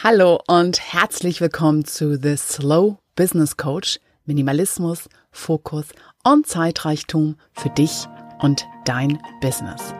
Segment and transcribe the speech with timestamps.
[0.00, 3.98] Hallo und herzlich willkommen zu The Slow Business Coach.
[4.26, 5.86] Minimalismus, Fokus
[6.22, 8.06] und Zeitreichtum für dich
[8.38, 9.92] und dein Business.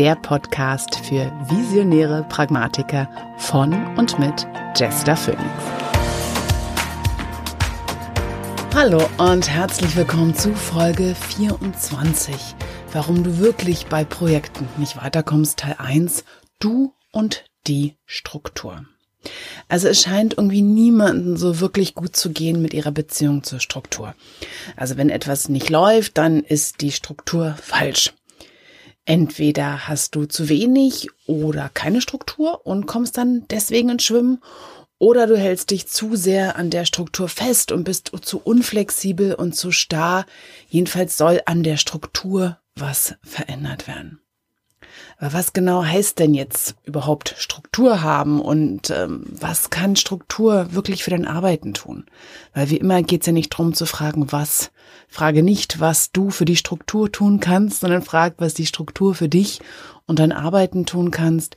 [0.00, 5.44] Der Podcast für visionäre Pragmatiker von und mit Jester Phoenix.
[8.74, 12.34] Hallo und herzlich willkommen zu Folge 24.
[12.92, 16.24] Warum du wirklich bei Projekten nicht weiterkommst, Teil 1.
[16.58, 18.84] Du und die Struktur.
[19.68, 24.14] Also es scheint irgendwie niemanden so wirklich gut zu gehen mit ihrer Beziehung zur Struktur.
[24.76, 28.12] Also wenn etwas nicht läuft, dann ist die Struktur falsch.
[29.04, 34.42] Entweder hast du zu wenig oder keine Struktur und kommst dann deswegen ins Schwimmen
[34.98, 39.54] oder du hältst dich zu sehr an der Struktur fest und bist zu unflexibel und
[39.54, 40.26] zu starr.
[40.68, 44.20] Jedenfalls soll an der Struktur was verändert werden.
[45.18, 51.10] Was genau heißt denn jetzt überhaupt Struktur haben und ähm, was kann Struktur wirklich für
[51.10, 52.04] dein Arbeiten tun?
[52.52, 54.70] Weil wie immer geht es ja nicht darum zu fragen, was.
[55.08, 59.28] Frage nicht, was du für die Struktur tun kannst, sondern frag, was die Struktur für
[59.28, 59.60] dich
[60.06, 61.56] und dein Arbeiten tun kannst.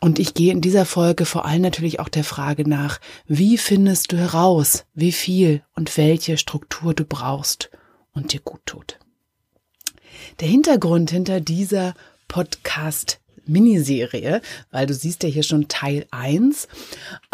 [0.00, 4.12] Und ich gehe in dieser Folge vor allem natürlich auch der Frage nach, wie findest
[4.12, 7.70] du heraus, wie viel und welche Struktur du brauchst
[8.12, 8.98] und dir gut tut.
[10.40, 11.94] Der Hintergrund hinter dieser
[12.30, 16.68] Podcast-Miniserie, weil du siehst ja hier schon Teil 1,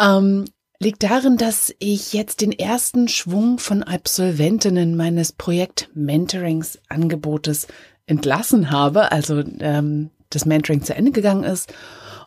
[0.01, 0.43] ähm,
[0.79, 7.67] liegt darin, dass ich jetzt den ersten Schwung von Absolventinnen meines Projekt Mentorings Angebotes
[8.07, 11.71] entlassen habe, also ähm, das Mentoring zu Ende gegangen ist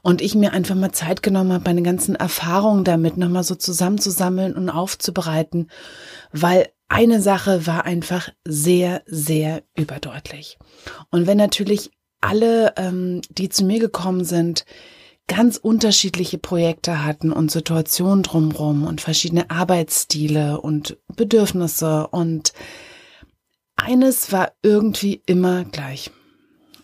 [0.02, 4.54] und ich mir einfach mal Zeit genommen habe, meine ganzen Erfahrungen damit nochmal so zusammenzusammeln
[4.54, 5.70] und aufzubereiten,
[6.32, 10.58] weil eine Sache war einfach sehr, sehr überdeutlich.
[11.10, 14.64] Und wenn natürlich alle, ähm, die zu mir gekommen sind,
[15.26, 22.52] ganz unterschiedliche Projekte hatten und Situationen drumherum und verschiedene Arbeitsstile und Bedürfnisse und
[23.76, 26.10] eines war irgendwie immer gleich.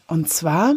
[0.06, 0.75] Und zwar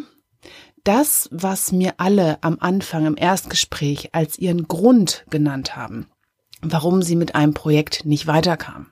[0.84, 6.08] das, was mir alle am Anfang im Erstgespräch als ihren Grund genannt haben,
[6.62, 8.88] warum sie mit einem Projekt nicht weiterkamen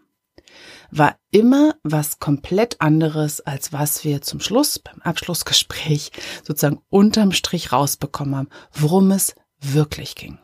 [0.91, 6.11] war immer was komplett anderes, als was wir zum Schluss beim Abschlussgespräch
[6.43, 10.39] sozusagen unterm Strich rausbekommen haben, worum es wirklich ging.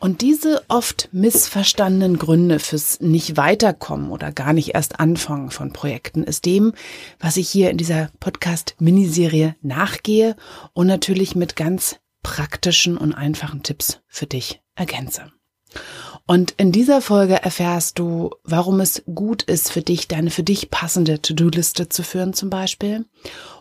[0.00, 6.22] Und diese oft missverstandenen Gründe fürs nicht weiterkommen oder gar nicht erst anfangen von Projekten
[6.22, 6.72] ist dem,
[7.18, 10.36] was ich hier in dieser Podcast-Miniserie nachgehe
[10.72, 15.32] und natürlich mit ganz praktischen und einfachen Tipps für dich ergänze.
[16.30, 20.70] Und in dieser Folge erfährst du, warum es gut ist für dich, deine für dich
[20.70, 23.06] passende To-Do-Liste zu führen zum Beispiel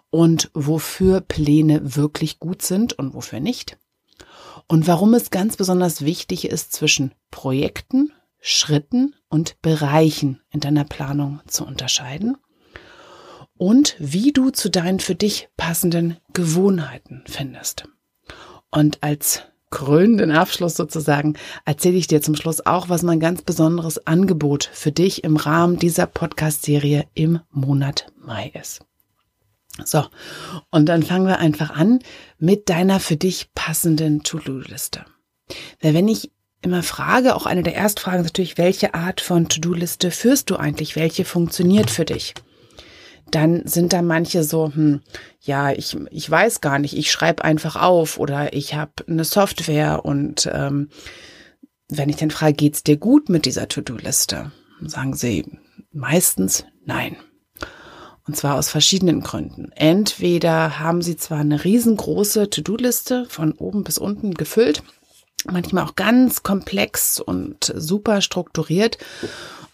[0.10, 3.78] und wofür Pläne wirklich gut sind und wofür nicht.
[4.68, 8.12] Und warum es ganz besonders wichtig ist, zwischen Projekten,
[8.42, 12.36] Schritten und Bereichen in deiner Planung zu unterscheiden.
[13.56, 17.86] Und wie du zu deinen für dich passenden Gewohnheiten findest.
[18.72, 21.36] Und als krönenden Abschluss sozusagen
[21.66, 25.78] erzähle ich dir zum Schluss auch, was mein ganz besonderes Angebot für dich im Rahmen
[25.78, 28.82] dieser Podcast-Serie im Monat Mai ist.
[29.84, 30.06] So,
[30.72, 32.00] und dann fangen wir einfach an
[32.40, 35.06] mit deiner für dich passenden To-Do-Liste.
[35.82, 40.12] Weil wenn ich immer frage, auch eine der Erstfragen ist natürlich, welche Art von To-Do-Liste
[40.12, 40.96] führst du eigentlich?
[40.96, 42.34] Welche funktioniert für dich?
[43.32, 45.02] Dann sind da manche so, hm,
[45.42, 50.06] ja, ich, ich weiß gar nicht, ich schreibe einfach auf oder ich habe eine Software
[50.06, 50.90] und ähm,
[51.90, 54.52] wenn ich dann frage, geht's dir gut mit dieser To-Do-Liste?
[54.82, 55.46] Sagen sie
[55.92, 57.16] meistens nein.
[58.28, 59.72] Und zwar aus verschiedenen Gründen.
[59.74, 64.84] Entweder haben sie zwar eine riesengroße To-Do-Liste von oben bis unten gefüllt,
[65.52, 68.98] manchmal auch ganz komplex und super strukturiert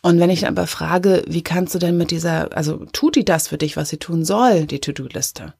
[0.05, 3.47] und wenn ich aber frage, wie kannst du denn mit dieser, also tut die das
[3.47, 5.53] für dich, was sie tun soll, die To-Do-Liste?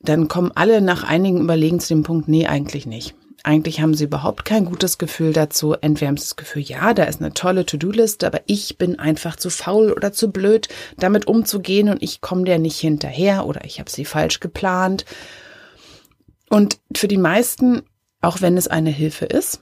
[0.00, 3.14] Dann kommen alle nach einigen Überlegen zu dem Punkt, nee, eigentlich nicht.
[3.42, 5.74] Eigentlich haben sie überhaupt kein gutes Gefühl dazu.
[5.74, 9.36] Entweder haben sie das Gefühl, ja, da ist eine tolle To-Do-Liste, aber ich bin einfach
[9.36, 13.80] zu faul oder zu blöd, damit umzugehen und ich komme der nicht hinterher oder ich
[13.80, 15.04] habe sie falsch geplant.
[16.48, 17.82] Und für die meisten,
[18.20, 19.60] auch wenn es eine Hilfe ist,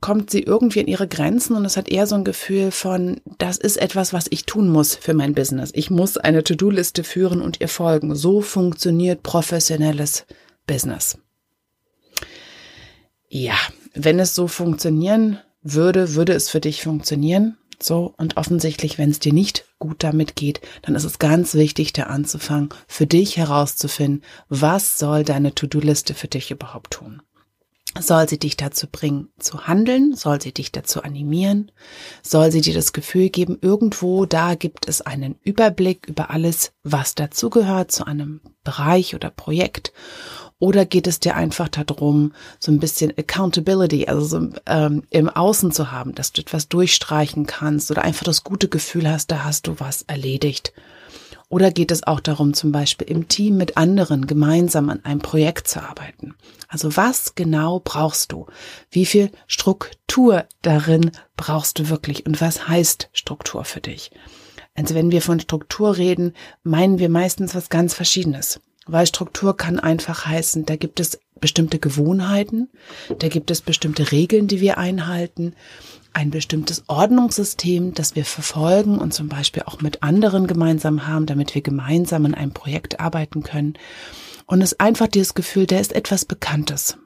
[0.00, 3.56] kommt sie irgendwie in ihre Grenzen und es hat eher so ein Gefühl von, das
[3.56, 5.70] ist etwas, was ich tun muss für mein Business.
[5.74, 8.14] Ich muss eine To-Do-Liste führen und ihr folgen.
[8.14, 10.26] So funktioniert professionelles
[10.66, 11.18] Business.
[13.28, 13.56] Ja,
[13.94, 17.56] wenn es so funktionieren würde, würde es für dich funktionieren.
[17.80, 21.92] So, und offensichtlich, wenn es dir nicht gut damit geht, dann ist es ganz wichtig,
[21.92, 27.20] da anzufangen, für dich herauszufinden, was soll deine To-Do-Liste für dich überhaupt tun.
[28.00, 30.14] Soll sie dich dazu bringen, zu handeln?
[30.14, 31.72] Soll sie dich dazu animieren?
[32.22, 37.14] Soll sie dir das Gefühl geben, irgendwo da gibt es einen Überblick über alles, was
[37.14, 39.92] dazugehört zu einem Bereich oder Projekt?
[40.58, 45.70] Oder geht es dir einfach darum, so ein bisschen Accountability, also so, ähm, im Außen
[45.70, 49.66] zu haben, dass du etwas durchstreichen kannst oder einfach das gute Gefühl hast, da hast
[49.66, 50.72] du was erledigt?
[51.48, 55.68] Oder geht es auch darum, zum Beispiel im Team mit anderen gemeinsam an einem Projekt
[55.68, 56.34] zu arbeiten?
[56.66, 58.46] Also was genau brauchst du?
[58.90, 62.26] Wie viel Struktur darin brauchst du wirklich?
[62.26, 64.10] Und was heißt Struktur für dich?
[64.74, 66.34] Also wenn wir von Struktur reden,
[66.64, 68.60] meinen wir meistens was ganz Verschiedenes.
[68.86, 72.70] Weil Struktur kann einfach heißen, da gibt es bestimmte Gewohnheiten,
[73.18, 75.54] da gibt es bestimmte Regeln, die wir einhalten
[76.16, 81.54] ein bestimmtes Ordnungssystem, das wir verfolgen und zum Beispiel auch mit anderen gemeinsam haben, damit
[81.54, 83.74] wir gemeinsam in einem Projekt arbeiten können.
[84.46, 86.96] Und es ist einfach dieses Gefühl, da ist etwas Bekanntes.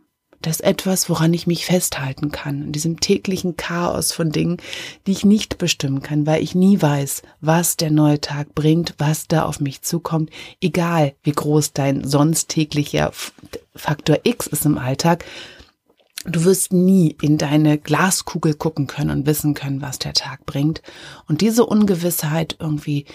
[0.42, 4.58] Da ist etwas, woran ich mich festhalten kann, in diesem täglichen Chaos von Dingen,
[5.06, 9.26] die ich nicht bestimmen kann, weil ich nie weiß, was der neue Tag bringt, was
[9.26, 10.30] da auf mich zukommt,
[10.62, 13.12] egal wie groß dein sonst täglicher
[13.74, 15.24] Faktor X ist im Alltag,
[16.30, 20.82] Du wirst nie in deine Glaskugel gucken können und wissen können, was der Tag bringt.
[21.28, 23.06] Und diese Ungewissheit irgendwie,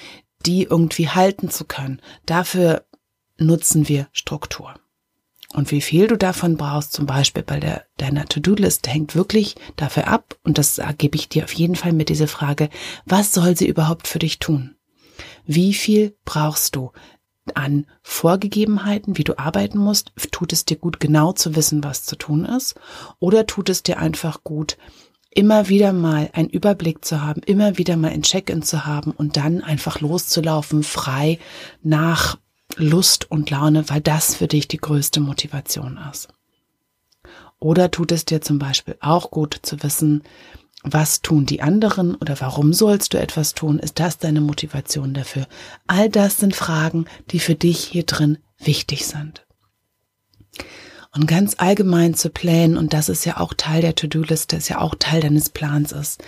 [0.46, 2.86] die irgendwie halten zu können, dafür
[3.38, 4.74] nutzen wir Struktur.
[5.54, 10.08] Und wie viel du davon brauchst, zum Beispiel bei der, deiner To-Do-Liste, hängt wirklich dafür
[10.08, 10.38] ab.
[10.44, 12.70] Und das gebe ich dir auf jeden Fall mit dieser Frage,
[13.06, 14.76] was soll sie überhaupt für dich tun?
[15.46, 16.92] Wie viel brauchst du?
[17.54, 20.12] An Vorgegebenheiten, wie du arbeiten musst?
[20.32, 22.76] Tut es dir gut, genau zu wissen, was zu tun ist?
[23.20, 24.78] Oder tut es dir einfach gut,
[25.30, 29.38] immer wieder mal einen Überblick zu haben, immer wieder mal ein Check-in zu haben und
[29.38, 31.40] dann einfach loszulaufen, frei
[31.84, 32.38] nach
[32.78, 36.30] Lust und Laune, weil das für dich die größte Motivation ist?
[37.60, 40.24] Oder tut es dir zum Beispiel auch gut zu wissen,
[40.86, 43.80] was tun die anderen oder warum sollst du etwas tun?
[43.80, 45.48] Ist das deine Motivation dafür?
[45.88, 49.46] All das sind Fragen, die für dich hier drin wichtig sind.
[51.14, 54.80] Und ganz allgemein zu planen, und das ist ja auch Teil der To-Do-Liste, ist ja
[54.80, 56.22] auch Teil deines Plans ist.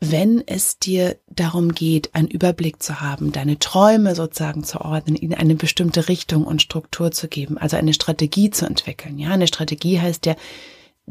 [0.00, 5.34] Wenn es dir darum geht, einen Überblick zu haben, deine Träume sozusagen zu ordnen, in
[5.34, 9.18] eine bestimmte Richtung und Struktur zu geben, also eine Strategie zu entwickeln.
[9.18, 10.36] Ja, eine Strategie heißt ja,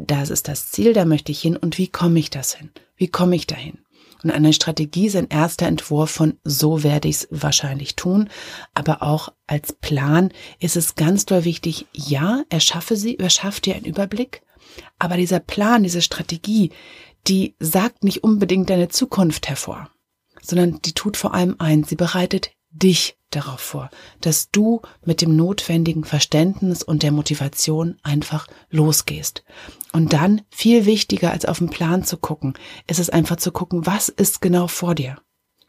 [0.07, 2.71] das ist das Ziel, da möchte ich hin und wie komme ich das hin?
[2.95, 3.79] Wie komme ich dahin?
[4.23, 8.29] Und eine Strategie ist ein erster Entwurf von so werde ich es wahrscheinlich tun,
[8.73, 13.85] aber auch als Plan ist es ganz doll wichtig, ja, erschaffe sie, erschafft dir einen
[13.85, 14.41] Überblick,
[14.99, 16.71] aber dieser Plan, diese Strategie,
[17.27, 19.89] die sagt nicht unbedingt deine Zukunft hervor,
[20.41, 23.89] sondern die tut vor allem eins, sie bereitet dich darauf vor,
[24.21, 29.43] dass du mit dem notwendigen Verständnis und der Motivation einfach losgehst.
[29.91, 32.53] Und dann, viel wichtiger als auf den Plan zu gucken,
[32.87, 35.17] ist es einfach zu gucken, was ist genau vor dir?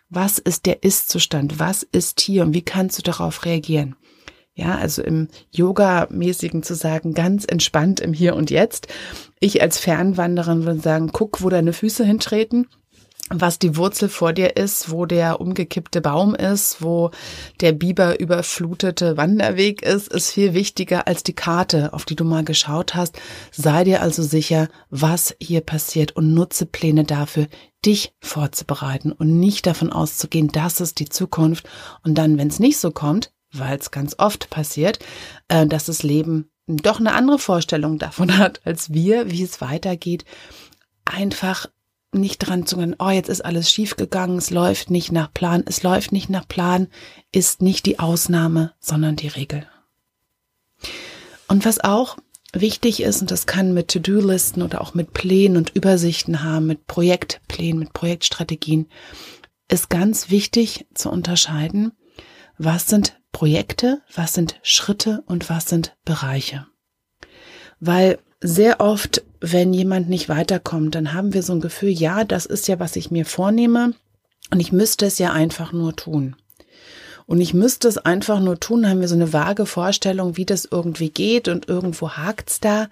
[0.09, 1.59] Was ist der Ist-Zustand?
[1.59, 3.95] Was ist hier und wie kannst du darauf reagieren?
[4.55, 8.89] Ja, also im Yoga-mäßigen zu sagen, ganz entspannt im Hier und Jetzt.
[9.39, 12.67] Ich als Fernwanderin würde sagen, guck, wo deine Füße hintreten
[13.33, 17.11] was die Wurzel vor dir ist, wo der umgekippte Baum ist, wo
[17.61, 22.45] der Biber überflutete Wanderweg ist, ist viel wichtiger als die Karte, auf die du mal
[22.45, 23.21] geschaut hast.
[23.53, 27.47] Sei dir also sicher, was hier passiert und nutze Pläne dafür,
[27.87, 31.69] dich vorzubereiten und nicht davon auszugehen, das ist die Zukunft
[32.05, 34.99] und dann, wenn es nicht so kommt, weil es ganz oft passiert,
[35.49, 40.25] äh, dass das Leben doch eine andere Vorstellung davon hat als wir, wie es weitergeht,
[41.05, 41.67] einfach
[42.13, 45.83] nicht dran zu gehen, oh, jetzt ist alles schiefgegangen, es läuft nicht nach Plan, es
[45.83, 46.89] läuft nicht nach Plan,
[47.33, 49.67] ist nicht die Ausnahme, sondern die Regel.
[51.47, 52.17] Und was auch
[52.53, 56.87] wichtig ist, und das kann mit To-Do-Listen oder auch mit Plänen und Übersichten haben, mit
[56.87, 58.89] Projektplänen, mit Projektstrategien,
[59.69, 61.93] ist ganz wichtig zu unterscheiden,
[62.59, 66.67] was sind Projekte, was sind Schritte und was sind Bereiche.
[67.79, 72.47] Weil sehr oft, wenn jemand nicht weiterkommt, dann haben wir so ein Gefühl, ja, das
[72.47, 73.95] ist ja, was ich mir vornehme
[74.51, 76.37] und ich müsste es ja einfach nur tun.
[77.27, 80.67] Und ich müsste es einfach nur tun, haben wir so eine vage Vorstellung, wie das
[80.69, 82.89] irgendwie geht und irgendwo hakt's da.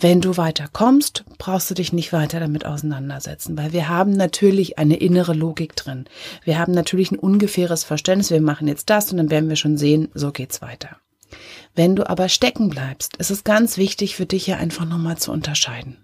[0.00, 4.96] Wenn du weiterkommst, brauchst du dich nicht weiter damit auseinandersetzen, weil wir haben natürlich eine
[4.96, 6.06] innere Logik drin.
[6.44, 9.76] Wir haben natürlich ein ungefähres Verständnis, wir machen jetzt das und dann werden wir schon
[9.76, 10.96] sehen, so geht's weiter.
[11.74, 15.32] Wenn du aber stecken bleibst, ist es ganz wichtig für dich ja einfach nochmal zu
[15.32, 15.98] unterscheiden.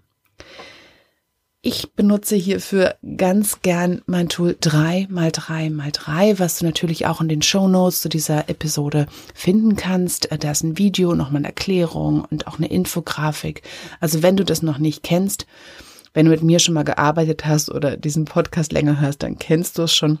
[1.63, 7.67] ich benutze hierfür ganz gern mein Tool 3x3x3, was du natürlich auch in den Show
[7.67, 10.27] Notes zu dieser Episode finden kannst.
[10.39, 13.61] Da ist ein Video, nochmal eine Erklärung und auch eine Infografik.
[13.99, 15.45] Also wenn du das noch nicht kennst,
[16.15, 19.77] wenn du mit mir schon mal gearbeitet hast oder diesen Podcast länger hörst, dann kennst
[19.77, 20.17] du es schon.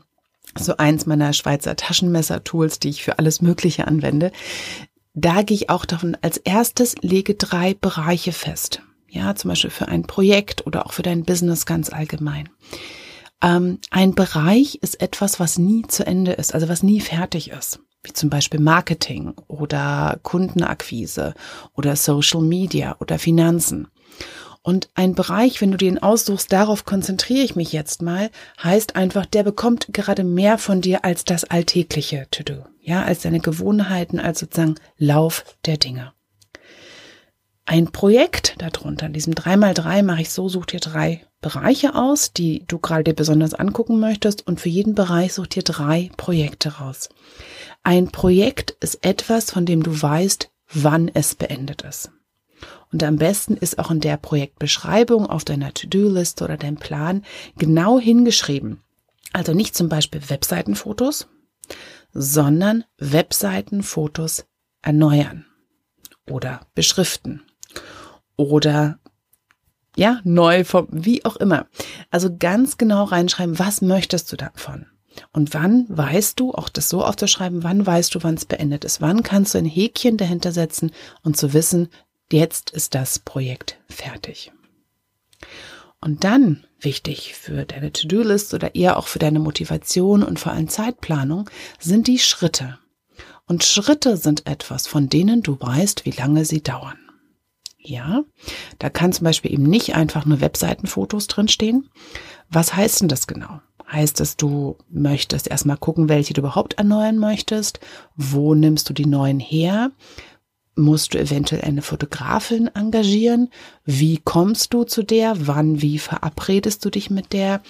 [0.57, 4.31] So eins meiner Schweizer Taschenmesser-Tools, die ich für alles Mögliche anwende.
[5.13, 8.81] Da gehe ich auch davon, als erstes lege drei Bereiche fest.
[9.09, 12.47] Ja, zum Beispiel für ein Projekt oder auch für dein Business ganz allgemein.
[13.41, 17.79] Ähm, ein Bereich ist etwas, was nie zu Ende ist, also was nie fertig ist.
[18.03, 21.33] Wie zum Beispiel Marketing oder Kundenakquise
[21.75, 23.87] oder Social Media oder Finanzen.
[24.63, 28.29] Und ein Bereich, wenn du den aussuchst, darauf konzentriere ich mich jetzt mal,
[28.63, 32.70] heißt einfach, der bekommt gerade mehr von dir als das alltägliche To-Do.
[32.83, 36.13] Ja, als deine Gewohnheiten, als sozusagen Lauf der Dinge.
[37.65, 42.65] Ein Projekt darunter, in diesem 3x3 mache ich so, such dir drei Bereiche aus, die
[42.67, 47.09] du gerade dir besonders angucken möchtest und für jeden Bereich such dir drei Projekte raus.
[47.83, 52.11] Ein Projekt ist etwas, von dem du weißt, wann es beendet ist.
[52.91, 57.23] Und am besten ist auch in der Projektbeschreibung auf deiner To-Do-Liste oder deinem Plan
[57.57, 58.81] genau hingeschrieben.
[59.33, 61.27] Also nicht zum Beispiel Webseitenfotos,
[62.13, 64.45] sondern Webseitenfotos
[64.81, 65.45] erneuern
[66.29, 67.43] oder beschriften
[68.35, 68.99] oder
[69.97, 71.67] ja, neu vom, wie auch immer.
[72.09, 74.85] Also ganz genau reinschreiben, was möchtest du davon?
[75.33, 79.01] Und wann weißt du, auch das so aufzuschreiben, wann weißt du, wann es beendet ist?
[79.01, 80.91] Wann kannst du ein Häkchen dahinter setzen
[81.23, 81.89] und zu wissen,
[82.31, 84.53] Jetzt ist das Projekt fertig.
[86.03, 90.67] Und dann, wichtig für deine To-Do-List oder eher auch für deine Motivation und vor allem
[90.67, 92.79] Zeitplanung, sind die Schritte.
[93.45, 96.97] Und Schritte sind etwas, von denen du weißt, wie lange sie dauern.
[97.77, 98.23] Ja,
[98.79, 101.89] da kann zum Beispiel eben nicht einfach nur Webseitenfotos drinstehen.
[102.49, 103.61] Was heißt denn das genau?
[103.91, 107.79] Heißt es, du möchtest erstmal gucken, welche du überhaupt erneuern möchtest?
[108.15, 109.91] Wo nimmst du die neuen her?
[110.75, 113.49] Musst du eventuell eine Fotografin engagieren?
[113.85, 115.47] Wie kommst du zu der?
[115.47, 117.61] Wann, wie verabredest du dich mit der?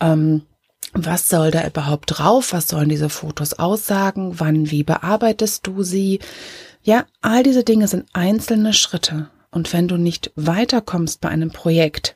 [0.00, 0.42] Ähm,
[0.92, 2.52] was soll da überhaupt drauf?
[2.52, 4.40] Was sollen diese Fotos aussagen?
[4.40, 6.20] Wann, wie bearbeitest du sie?
[6.82, 9.28] Ja, all diese Dinge sind einzelne Schritte.
[9.50, 12.14] Und wenn du nicht weiterkommst bei einem Projekt,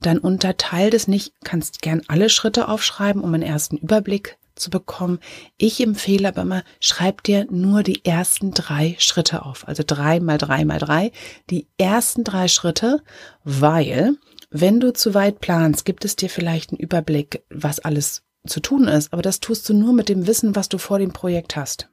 [0.00, 5.18] dann unterteil es nicht, kannst gern alle Schritte aufschreiben, um einen ersten Überblick zu bekommen.
[5.56, 9.66] Ich empfehle aber immer, schreib dir nur die ersten drei Schritte auf.
[9.66, 11.12] Also drei mal drei mal drei.
[11.50, 13.02] Die ersten drei Schritte,
[13.44, 14.16] weil
[14.50, 18.86] wenn du zu weit planst, gibt es dir vielleicht einen Überblick, was alles zu tun
[18.86, 19.12] ist.
[19.12, 21.88] Aber das tust du nur mit dem Wissen, was du vor dem Projekt hast.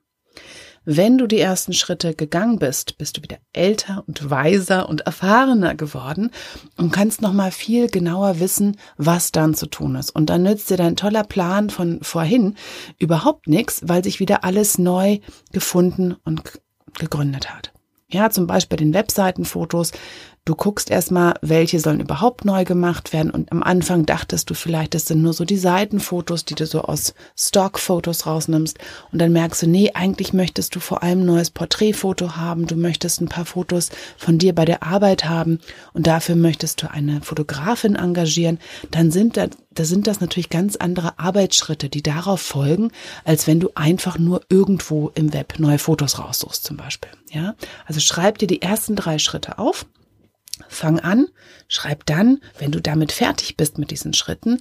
[0.84, 5.76] Wenn du die ersten Schritte gegangen bist, bist du wieder älter und weiser und erfahrener
[5.76, 6.32] geworden
[6.76, 10.10] und kannst noch mal viel genauer wissen, was dann zu tun ist.
[10.10, 12.56] Und dann nützt dir dein toller Plan von vorhin
[12.98, 15.20] überhaupt nichts, weil sich wieder alles neu
[15.52, 16.60] gefunden und
[16.98, 17.72] gegründet hat.
[18.10, 19.92] Ja, zum Beispiel den Webseitenfotos
[20.44, 23.30] Du guckst erstmal, welche sollen überhaupt neu gemacht werden.
[23.30, 26.82] Und am Anfang dachtest du vielleicht, das sind nur so die Seitenfotos, die du so
[26.82, 28.80] aus Stockfotos rausnimmst.
[29.12, 32.66] Und dann merkst du, nee, eigentlich möchtest du vor allem ein neues Porträtfoto haben.
[32.66, 35.60] Du möchtest ein paar Fotos von dir bei der Arbeit haben.
[35.94, 38.58] Und dafür möchtest du eine Fotografin engagieren.
[38.90, 39.46] Dann sind da,
[39.76, 42.92] da sind das natürlich ganz andere Arbeitsschritte, die darauf folgen,
[43.26, 47.12] als wenn du einfach nur irgendwo im Web neue Fotos raussuchst zum Beispiel.
[47.30, 47.54] Ja,
[47.86, 49.86] also schreib dir die ersten drei Schritte auf
[50.70, 51.28] Fang an,
[51.68, 54.60] schreib dann, wenn du damit fertig bist mit diesen Schritten,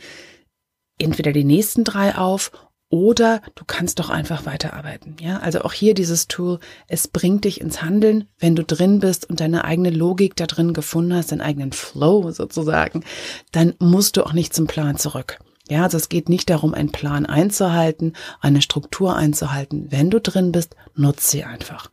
[0.99, 2.53] entweder die nächsten drei auf
[2.91, 5.17] oder du kannst doch einfach weiterarbeiten.
[5.21, 9.31] Ja, also auch hier dieses Tool, es bringt dich ins Handeln, wenn du drin bist
[9.31, 13.05] und deine eigene Logik da drin gefunden hast, deinen eigenen Flow sozusagen,
[13.53, 15.39] dann musst du auch nicht zum Plan zurück.
[15.69, 19.87] Ja, also es geht nicht darum, einen Plan einzuhalten, eine Struktur einzuhalten.
[19.93, 21.93] Wenn du drin bist, nutze sie einfach.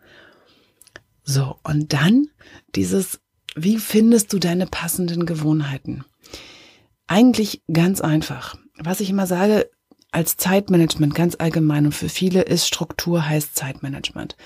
[1.24, 2.30] So, und dann
[2.74, 3.20] dieses
[3.58, 6.06] wie findest du deine passenden Gewohnheiten?
[7.08, 8.56] Eigentlich ganz einfach.
[8.78, 9.70] Was ich immer sage,
[10.12, 14.38] als Zeitmanagement ganz allgemein und für viele ist Struktur heißt Zeitmanagement.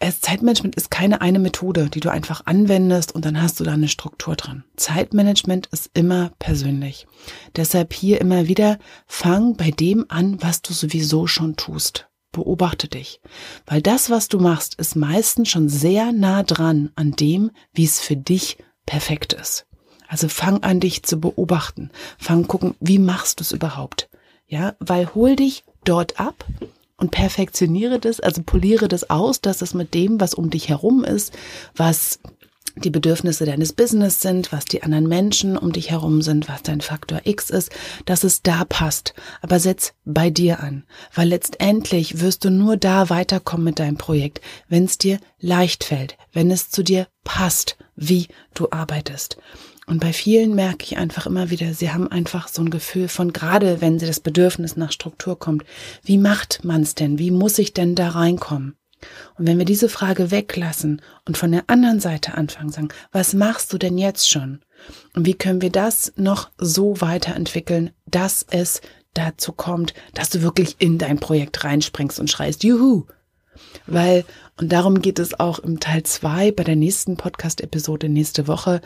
[0.00, 3.72] Es Zeitmanagement ist keine eine Methode, die du einfach anwendest und dann hast du da
[3.72, 4.64] eine Struktur drin.
[4.76, 7.06] Zeitmanagement ist immer persönlich.
[7.54, 13.20] Deshalb hier immer wieder fang bei dem an, was du sowieso schon tust beobachte dich,
[13.64, 18.00] weil das, was du machst, ist meistens schon sehr nah dran an dem, wie es
[18.00, 19.66] für dich perfekt ist.
[20.06, 21.90] Also fang an, dich zu beobachten.
[22.18, 24.10] Fang gucken, wie machst du es überhaupt?
[24.46, 26.44] Ja, weil hol dich dort ab
[26.98, 31.04] und perfektioniere das, also poliere das aus, dass es mit dem, was um dich herum
[31.04, 31.32] ist,
[31.74, 32.20] was
[32.76, 36.80] die Bedürfnisse deines Business sind, was die anderen Menschen um dich herum sind, was dein
[36.80, 37.70] Faktor X ist,
[38.04, 39.14] dass es da passt.
[39.42, 44.40] Aber setz bei dir an, weil letztendlich wirst du nur da weiterkommen mit deinem Projekt,
[44.68, 49.38] wenn es dir leicht fällt, wenn es zu dir passt, wie du arbeitest.
[49.86, 53.32] Und bei vielen merke ich einfach immer wieder, sie haben einfach so ein Gefühl von,
[53.32, 55.64] gerade wenn sie das Bedürfnis nach Struktur kommt,
[56.02, 57.18] wie macht man's denn?
[57.18, 58.76] Wie muss ich denn da reinkommen?
[59.38, 63.72] Und wenn wir diese Frage weglassen und von der anderen Seite anfangen, sagen, was machst
[63.72, 64.60] du denn jetzt schon?
[65.14, 68.80] Und wie können wir das noch so weiterentwickeln, dass es
[69.14, 73.04] dazu kommt, dass du wirklich in dein Projekt reinspringst und schreist, juhu!
[73.86, 74.24] Weil,
[74.60, 78.80] und darum geht es auch im Teil zwei bei der nächsten Podcast-Episode nächste Woche,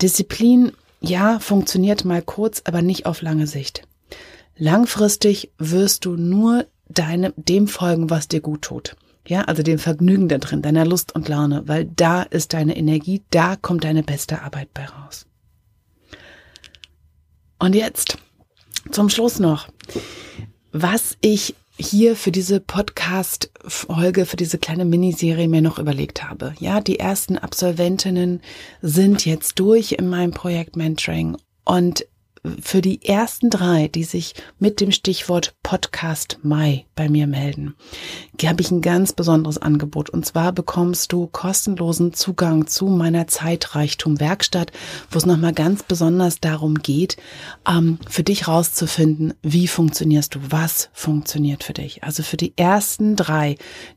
[0.00, 3.82] Disziplin, ja, funktioniert mal kurz, aber nicht auf lange Sicht.
[4.56, 8.96] Langfristig wirst du nur deine, dem folgen, was dir gut tut.
[9.26, 13.22] Ja, also dem Vergnügen da drin, deiner Lust und Laune, weil da ist deine Energie,
[13.30, 15.26] da kommt deine beste Arbeit bei raus.
[17.58, 18.18] Und jetzt
[18.90, 19.68] zum Schluss noch,
[20.72, 26.54] was ich hier für diese Podcast-Folge, für diese kleine Miniserie mir noch überlegt habe.
[26.60, 28.42] Ja, die ersten Absolventinnen
[28.80, 32.06] sind jetzt durch in meinem Projekt Mentoring und
[32.60, 37.74] für die ersten drei, die sich mit dem Stichwort Podcast Mai bei mir melden,
[38.44, 40.10] habe ich ein ganz besonderes Angebot.
[40.10, 44.72] Und zwar bekommst du kostenlosen Zugang zu meiner Zeitreichtum Werkstatt,
[45.10, 47.16] wo es nochmal ganz besonders darum geht,
[47.66, 52.04] ähm, für dich rauszufinden, wie funktionierst du, was funktioniert für dich.
[52.04, 53.56] Also für die ersten drei,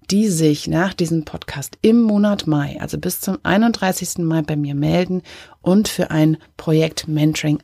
[0.10, 4.20] die sich nach diesem Podcast im Monat Mai, also bis zum 31.
[4.20, 5.22] Mai bei mir melden
[5.62, 7.60] und für ein Projekt Mentoring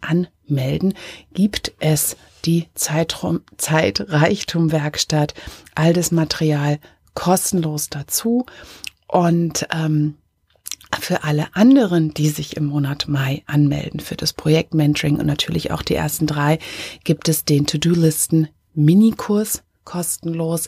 [0.47, 0.93] anmelden,
[1.33, 5.33] gibt es die Zeitraum, Zeitreichtum-Werkstatt,
[5.75, 6.79] all das Material
[7.13, 8.45] kostenlos dazu.
[9.07, 10.15] Und ähm,
[10.99, 15.71] für alle anderen, die sich im Monat Mai anmelden für das Projekt Mentoring und natürlich
[15.71, 16.59] auch die ersten drei,
[17.03, 20.67] gibt es den To-Do-Listen Minikurs kostenlos.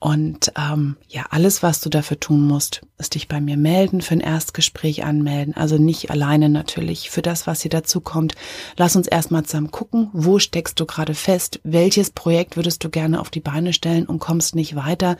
[0.00, 4.14] Und ähm, ja, alles, was du dafür tun musst, ist dich bei mir melden, für
[4.14, 5.56] ein Erstgespräch anmelden.
[5.56, 8.34] Also nicht alleine natürlich für das, was hier dazu kommt.
[8.76, 11.60] Lass uns erstmal zusammen gucken, wo steckst du gerade fest?
[11.64, 15.16] Welches Projekt würdest du gerne auf die Beine stellen und kommst nicht weiter?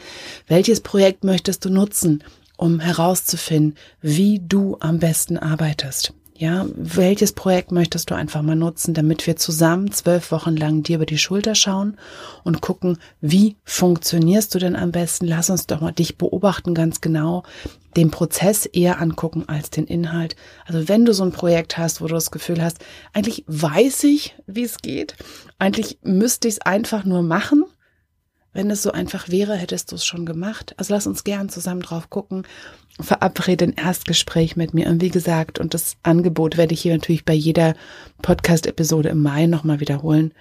[0.47, 2.23] Welches Projekt möchtest du nutzen,
[2.57, 6.15] um herauszufinden, wie du am besten arbeitest?
[6.41, 10.95] Ja, welches Projekt möchtest du einfach mal nutzen, damit wir zusammen zwölf Wochen lang dir
[10.95, 11.97] über die Schulter schauen
[12.45, 15.27] und gucken, wie funktionierst du denn am besten?
[15.27, 17.43] Lass uns doch mal dich beobachten ganz genau,
[17.97, 20.37] den Prozess eher angucken als den Inhalt.
[20.65, 24.37] Also wenn du so ein Projekt hast, wo du das Gefühl hast, eigentlich weiß ich,
[24.47, 25.17] wie es geht,
[25.59, 27.65] eigentlich müsste ich es einfach nur machen,
[28.53, 30.75] wenn es so einfach wäre, hättest du es schon gemacht.
[30.79, 32.45] Also lass uns gern zusammen drauf gucken.
[33.01, 34.89] Verabrede ein Erstgespräch mit mir.
[34.89, 37.75] Und wie gesagt, und das Angebot werde ich hier natürlich bei jeder
[38.23, 40.33] Podcast-Episode im Mai nochmal wiederholen.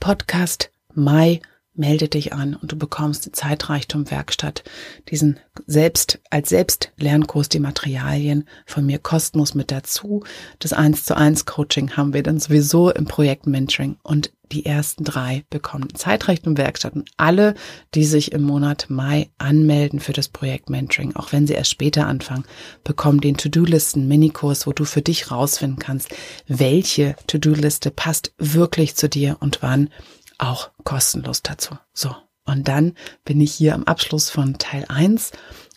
[0.00, 1.40] Podcast Mai
[1.74, 4.62] melde dich an und du bekommst die Zeitreichtum Werkstatt,
[5.10, 10.22] diesen selbst, als Selbstlernkurs, die Materialien von mir kostenlos mit dazu.
[10.60, 15.04] Das 1 zu 1 Coaching haben wir dann sowieso im Projekt Mentoring und die ersten
[15.04, 17.54] drei bekommen Zeitreichtum Werkstatt und alle,
[17.94, 22.06] die sich im Monat Mai anmelden für das Projekt Mentoring, auch wenn sie erst später
[22.06, 22.44] anfangen,
[22.82, 26.14] bekommen den To-Do-Listen Minikurs, wo du für dich rausfinden kannst,
[26.46, 29.90] welche To-Do-Liste passt wirklich zu dir und wann
[30.38, 31.76] auch kostenlos dazu.
[31.92, 32.14] So.
[32.46, 32.92] Und dann
[33.24, 35.32] bin ich hier am Abschluss von Teil 1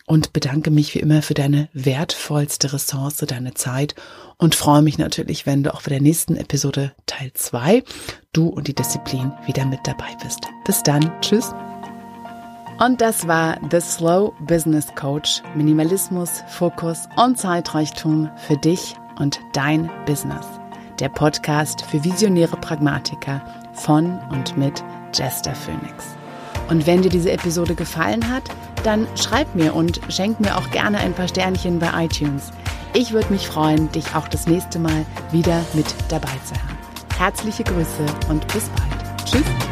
[0.08, 3.94] und bedanke mich wie immer für deine wertvollste Ressource, deine Zeit
[4.38, 7.84] und freue mich natürlich, wenn du auch bei der nächsten Episode Teil 2
[8.32, 10.40] du und die Disziplin wieder mit dabei bist.
[10.64, 11.12] Bis dann.
[11.20, 11.54] Tschüss.
[12.80, 15.42] Und das war The Slow Business Coach.
[15.54, 20.46] Minimalismus, Fokus und Zeitreichtum für dich und dein Business.
[21.00, 23.42] Der Podcast für visionäre Pragmatiker
[23.74, 26.06] von und mit Jester Phoenix.
[26.70, 28.44] Und wenn dir diese Episode gefallen hat,
[28.84, 32.52] dann schreib mir und schenk mir auch gerne ein paar Sternchen bei iTunes.
[32.94, 36.78] Ich würde mich freuen, dich auch das nächste Mal wieder mit dabei zu haben.
[37.18, 39.24] Herzliche Grüße und bis bald.
[39.24, 39.67] Tschüss.